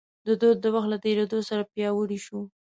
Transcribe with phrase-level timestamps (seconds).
[0.25, 2.39] دا دود د وخت له تېرېدو سره پیاوړی شو.